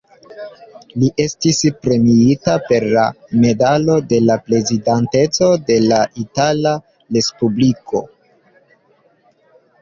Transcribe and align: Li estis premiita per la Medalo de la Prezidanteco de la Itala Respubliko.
Li 1.01 1.07
estis 1.23 1.57
premiita 1.87 2.55
per 2.69 2.85
la 2.95 3.03
Medalo 3.43 3.97
de 4.13 4.19
la 4.31 4.37
Prezidanteco 4.47 5.51
de 5.69 5.77
la 5.85 6.01
Itala 6.23 6.73
Respubliko. 7.19 8.03